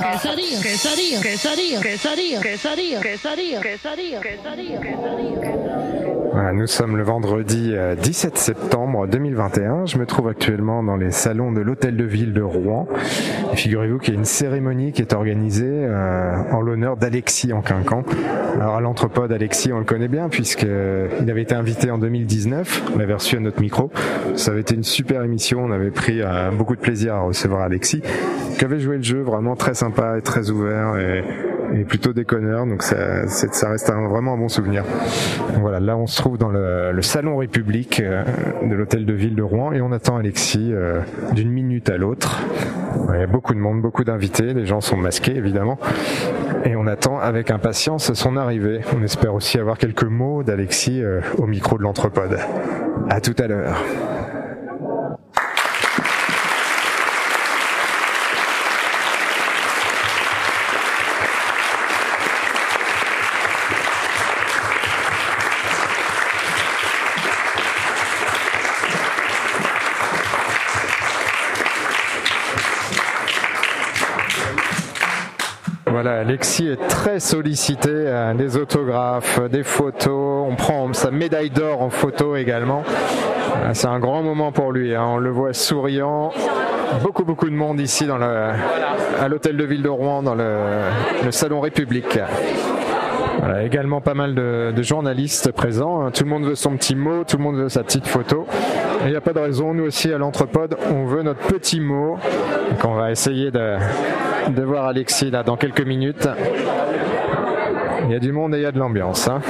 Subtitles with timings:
[0.00, 5.87] quesadilla, quesadilla, quesadilla, quesadilla, quesadilla, quesadilla, quesadilla, quesadilla, quesadilla, quesadilla.
[6.54, 9.86] Nous sommes le vendredi 17 euh, septembre 2021.
[9.86, 12.86] Je me trouve actuellement dans les salons de l'hôtel de ville de Rouen.
[13.54, 18.04] Figurez-vous qu'il y a une cérémonie qui est organisée euh, en l'honneur d'Alexis en Quincan.
[18.54, 22.92] Alors à l'entrepode, Alexis, on le connaît bien puisqu'il euh, avait été invité en 2019.
[22.94, 23.90] On l'avait reçu à notre micro.
[24.36, 25.64] Ça avait été une super émission.
[25.64, 26.20] On avait pris
[26.56, 28.00] beaucoup de plaisir à recevoir Alexis,
[28.58, 31.24] qui avait joué le jeu vraiment très sympa et très ouvert et,
[31.74, 32.66] et plutôt déconneur.
[32.66, 34.84] Donc ça, ça reste vraiment un bon souvenir.
[35.60, 38.22] voilà, là on se trouve dans le, salon République euh,
[38.62, 41.00] de l'hôtel de ville de Rouen et on attend Alexis euh,
[41.32, 42.42] d'une minute à l'autre.
[43.14, 45.78] Il y a beaucoup de monde, beaucoup d'invités, les gens sont masqués évidemment
[46.64, 48.80] et on attend avec impatience son arrivée.
[48.96, 52.38] On espère aussi avoir quelques mots d'Alexis euh, au micro de l'entrepode.
[53.08, 53.76] À tout à l'heure.
[76.00, 80.46] Voilà, Alexis est très sollicité, euh, des autographes, des photos.
[80.48, 82.84] On prend sa médaille d'or en photo également.
[82.86, 84.94] Euh, c'est un grand moment pour lui.
[84.94, 85.04] Hein.
[85.04, 86.30] On le voit souriant.
[87.02, 88.52] Beaucoup, beaucoup de monde ici dans le,
[89.20, 92.20] à l'hôtel de ville de Rouen, dans le, salon République.
[93.60, 96.02] Également pas mal de, de, journalistes présents.
[96.02, 96.12] Hein.
[96.12, 98.46] Tout le monde veut son petit mot, tout le monde veut sa petite photo.
[99.04, 99.74] Il n'y a pas de raison.
[99.74, 102.18] Nous aussi à l'Entrepode, on veut notre petit mot.
[102.70, 103.76] Donc on va essayer de,
[104.62, 106.28] voir Alexis là dans quelques minutes.
[108.04, 109.28] Il y a du monde et il y a de l'ambiance.
[109.28, 109.40] Hein.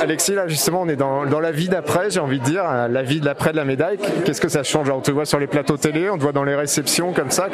[0.00, 3.02] Alexis, là justement, on est dans, dans la vie d'après, j'ai envie de dire, la
[3.02, 3.98] vie de l'après de la médaille.
[4.24, 4.90] Qu'est-ce que ça change?
[4.90, 7.48] On te voit sur les plateaux télé, on te voit dans les réceptions comme ça.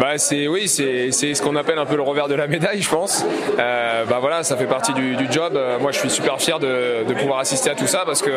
[0.00, 2.88] Bah c'est oui, c'est ce qu'on appelle un peu le revers de la médaille, je
[2.88, 3.24] pense.
[3.58, 5.54] Euh, bah voilà, ça fait partie du, job.
[5.56, 8.30] Euh, moi, je suis super fier de, pouvoir assister à tout ça parce que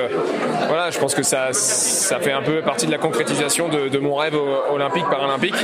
[0.68, 4.36] voilà, je pense que ça fait un peu partie de la concrétisation de, mon rêve
[4.72, 5.56] olympique paralympique.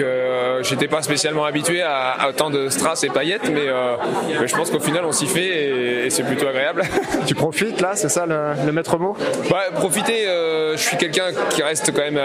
[0.00, 0.25] Euh,
[0.62, 3.96] j'étais pas spécialement habitué à, à, autant de strass et paillettes, mais, euh,
[4.40, 6.82] mais je pense qu'au final on s'y fait et, et c'est plutôt agréable.
[7.26, 9.16] tu profites là, c'est ça le, le, maître mot?
[9.50, 12.20] Bah, Profiter, euh, je suis quelqu'un qui reste quand même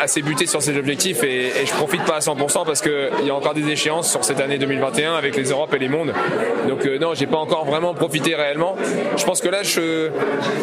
[0.00, 3.30] assez buté sur ses objectifs et, et je profite pas à 100% parce qu'il y
[3.30, 6.12] a encore des échéances sur cette année 2021 avec les Europes et les mondes.
[6.68, 8.76] Donc euh, non, j'ai pas encore vraiment profité réellement.
[9.16, 10.10] Je pense que là, je,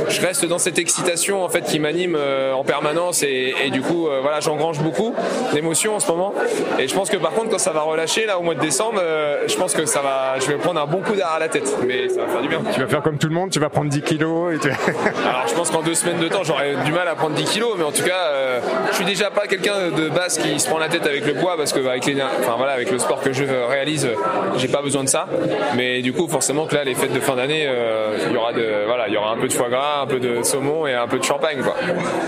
[0.09, 3.81] je reste dans cette excitation en fait qui m'anime euh, en permanence et, et du
[3.81, 5.13] coup, euh, voilà, j'engrange beaucoup
[5.53, 6.33] d'émotions en ce moment.
[6.79, 8.99] Et je pense que par contre, quand ça va relâcher là au mois de décembre,
[9.01, 11.47] euh, je pense que ça va, je vais prendre un bon coup d'air à la
[11.47, 12.61] tête, mais ça va faire du bien.
[12.73, 14.69] Tu vas faire comme tout le monde, tu vas prendre 10 kilos et tu...
[15.27, 17.75] Alors je pense qu'en deux semaines de temps j'aurais du mal à prendre 10 kilos,
[17.77, 18.59] mais en tout cas euh,
[18.91, 21.55] je suis déjà pas quelqu'un de base qui se prend la tête avec le poids
[21.57, 24.09] parce que bah, avec les, enfin voilà avec le sport que je réalise,
[24.57, 25.27] j'ai pas besoin de ça.
[25.75, 28.53] Mais du coup forcément que là les fêtes de fin d'année, euh, il y aura
[28.53, 30.93] de voilà il y aura un peu de foie gras, un peu de saumon et
[30.93, 31.75] un peu de champagne quoi.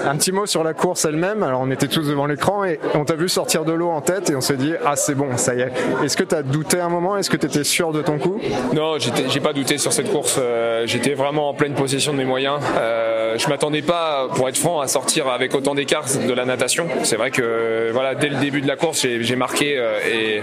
[0.05, 1.43] Un petit mot sur la course elle-même.
[1.43, 4.29] Alors on était tous devant l'écran et on t'a vu sortir de l'eau en tête
[4.29, 5.71] et on s'est dit ah c'est bon ça y est.
[6.03, 7.17] Est-ce que tu as douté un moment?
[7.17, 8.39] Est-ce que tu étais sûr de ton coup?
[8.73, 10.37] Non j'ai pas douté sur cette course.
[10.39, 12.59] Euh, j'étais vraiment en pleine possession de mes moyens.
[12.77, 16.87] Euh, je m'attendais pas, pour être franc, à sortir avec autant d'écart de la natation.
[17.03, 20.39] C'est vrai que voilà, dès le début de la course, j'ai marqué euh,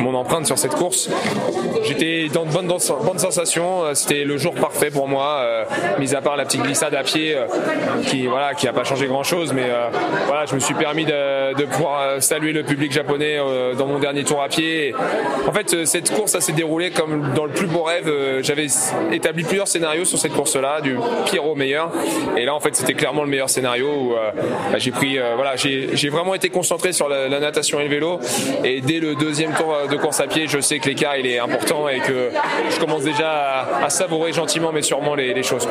[0.00, 1.08] mon empreinte sur cette course.
[1.84, 3.82] J'étais dans de bonnes, sensations.
[3.94, 5.64] C'était le jour parfait pour moi, euh,
[5.98, 7.46] mis à part la petite glissade à pied euh,
[8.06, 9.88] qui voilà, qui pas changé grand chose, mais euh,
[10.26, 14.42] voilà, je me suis permis de pouvoir saluer le public japonais dans mon dernier tour
[14.42, 14.94] à pied.
[15.46, 18.12] En fait, cette course, ça s'est déroulé comme dans le plus beau rêve.
[18.42, 18.66] J'avais
[19.12, 21.90] établi plusieurs scénarios sur cette course-là, du pire au meilleur.
[22.36, 24.30] Et là, en fait, c'était clairement le meilleur scénario où euh,
[24.72, 28.18] bah, j'ai pris, euh, voilà, j'ai vraiment été concentré sur la, natation et le vélo.
[28.64, 31.38] Et dès le deuxième tour de course à pied, je sais que l'écart il est
[31.38, 32.30] important et que
[32.70, 35.68] je commence déjà à, savourer gentiment mais sûrement les, choses.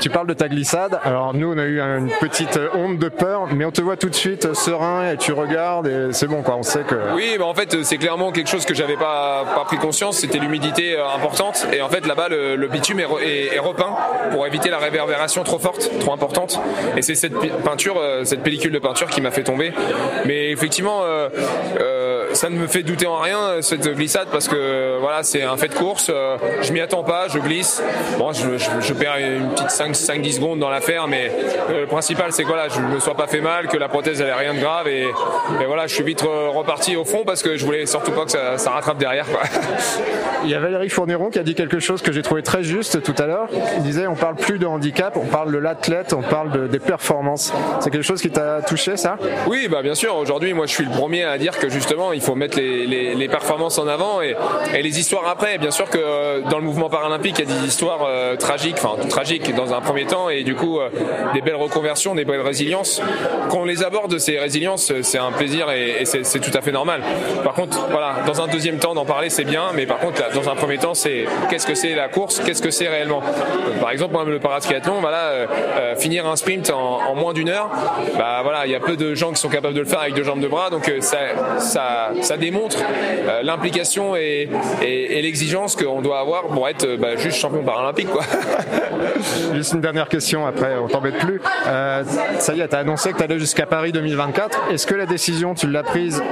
[0.00, 0.98] Tu parles de ta glissade.
[1.02, 4.08] Alors nous, on a eu une petite onde de peur, mais on te voit tout
[4.08, 6.42] de suite serein et tu regardes et c'est bon.
[6.46, 6.94] On sait que.
[7.14, 10.18] Oui, bah en fait, c'est clairement quelque chose que j'avais pas, pas pris conscience.
[10.18, 13.96] C'était l'humidité euh, importante et en fait là-bas, le, bitume est, repeint
[14.30, 16.60] pour éviter la réverbération trop forte, trop importante.
[16.96, 19.72] Et c'est cette peinture, euh, cette pellicule de peinture qui m'a fait tomber.
[20.24, 21.28] Mais effectivement, euh,
[21.80, 25.56] euh, ça ne me fait douter en rien cette glissade parce que voilà, c'est un
[25.56, 26.10] fait de course.
[26.62, 27.82] je m'y attends pas, je glisse.
[28.18, 31.30] Bon, je, perds une petite 5-10 secondes dans l'affaire, mais
[31.70, 34.54] le principal c'est que je me sois pas fait mal, que la prothèse elle rien
[34.54, 35.06] de grave et,
[35.66, 38.58] voilà, je suis vite reparti au fond parce que je voulais surtout pas que ça,
[38.58, 39.26] ça rattrape derrière.
[39.26, 39.42] Quoi.
[40.44, 43.02] Il y a Valérie Fourneron qui a dit quelque chose que j'ai trouvé très juste
[43.02, 43.48] tout à l'heure.
[43.76, 46.78] Il disait on parle plus de handicap, on parle de l'athlète, on parle de, des
[46.78, 47.52] performances.
[47.80, 49.16] C'est quelque chose qui t'a touché ça?
[49.46, 50.14] Oui, bah bien sûr.
[50.16, 53.28] Aujourd'hui, moi, je suis le premier à dire que justement, il faut mettre les, les,
[53.28, 54.36] performances en avant et,
[54.74, 55.58] et, les histoires après.
[55.58, 58.76] Bien sûr que euh, dans le mouvement paralympique, il y a des histoires euh, tragiques,
[58.78, 60.78] enfin tragiques dans un premier temps, et du coup
[61.32, 63.00] des belles reconversions, des belles résiliences.
[63.50, 66.72] Quand on les aborde, ces résiliences, c'est un plaisir et, et c'est tout à fait
[66.72, 66.83] normal.
[67.42, 70.48] Par contre, voilà, dans un deuxième temps, d'en parler, c'est bien, mais par contre, dans
[70.48, 73.22] un premier temps, c'est qu'est-ce que c'est la course, qu'est-ce que c'est réellement.
[73.80, 75.46] Par exemple, le paratriathlon, voilà,
[75.96, 77.70] finir un sprint en, moins d'une heure,
[78.16, 80.14] bah voilà, il y a peu de gens qui sont capables de le faire avec
[80.14, 81.18] deux jambes de bras, donc ça,
[81.58, 82.78] ça, ça démontre
[83.28, 84.48] euh, l'implication et,
[85.24, 88.10] l'exigence qu'on doit avoir pour être bah, juste champion paralympique.
[88.10, 88.22] Quoi.
[89.54, 91.40] juste une dernière question, après on t'embête plus.
[91.66, 92.02] Euh,
[92.38, 94.70] ça y est, tu as annoncé que tu allais jusqu'à Paris 2024.
[94.70, 96.22] Est-ce que la décision, tu l'as prise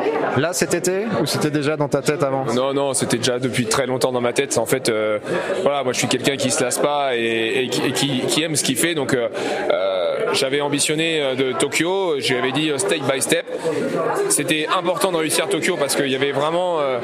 [0.43, 2.45] là cet été ou c'était déjà dans ta tête avant?
[2.53, 4.59] Non, non, c'était déjà depuis très longtemps dans ma tête.
[4.59, 5.19] En fait, euh,
[5.63, 8.77] voilà, moi je suis quelqu'un qui se lasse pas et, qui, qui, aime ce qu'il
[8.77, 8.95] fait.
[8.95, 9.17] Donc,
[10.33, 13.47] j'avais ambitionné de Tokyo, j'avais dit step by step.
[14.29, 16.99] C'était important de réussir Tokyo parce qu'il y avait vraiment euh,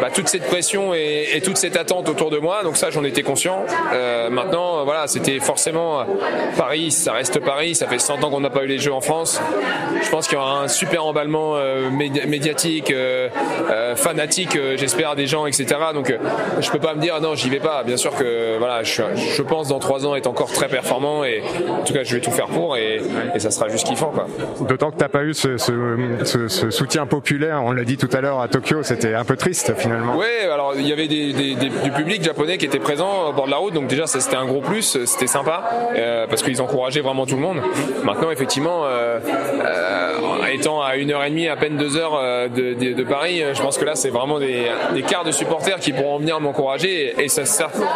[0.00, 2.62] bah, toute cette pression et, toute cette attente autour de moi.
[2.62, 3.64] Donc ça, j'en étais conscient.
[3.92, 6.04] Euh, maintenant, voilà, c'était forcément
[6.56, 6.90] Paris.
[6.90, 7.74] Ça reste Paris.
[7.74, 9.40] Ça fait 100 ans qu'on n'a pas eu les Jeux en France.
[10.02, 12.92] Je pense qu'il y aura un super emballement euh, médiatique,
[13.96, 15.66] fanatique, j'espère, des gens, etc.
[15.94, 16.14] Donc
[16.60, 17.82] je peux pas me dire non, j'y vais pas.
[17.84, 21.84] Bien sûr que voilà, je, pense dans trois ans être encore très performant et en
[21.84, 23.00] tout cas, je vais tout faire pour et,
[23.38, 24.12] ça sera juste kiffant.
[24.60, 27.62] D'autant que tu n'as pas eu ce, ce, ce soutien populaire.
[27.64, 30.16] On l'a dit tout à l'heure à Tokyo, c'était un peu triste finalement.
[30.16, 33.50] Oui, alors il y avait des, du public japonais qui était présent au bord de
[33.50, 35.62] la route, donc déjà ça c'était un gros plus, c'était sympa
[35.96, 37.60] euh, parce qu'ils encourageaient vraiment tout le monde.
[38.04, 39.18] Maintenant, effectivement, euh,
[39.64, 43.62] euh, étant à une heure et demie, à peine deux heures de, de, Paris, je
[43.62, 47.28] pense que là c'est vraiment des, des quarts de supporters qui pourront venir m'encourager et,
[47.28, 47.46] c'est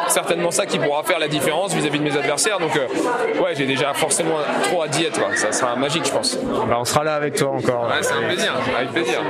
[0.09, 2.59] certainement ça qui pourra faire la différence vis-à-vis de mes adversaires.
[2.61, 4.37] Donc ouais, j'ai déjà forcément
[4.69, 5.21] trop à d'y être.
[5.37, 6.37] Ça sera magique, je pense.
[6.37, 7.87] Bah, on sera là avec toi encore.
[7.89, 9.21] Ouais, c'est un plaisir, avec plaisir.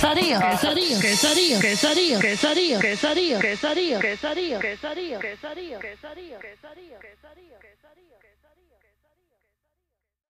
[0.00, 7.59] quesarío, quesarío, quesarío, quesarío, quesarío, quesarío, quesarío, quesarío, quesarío, quesarío, quesarío, quesarío, quesarío.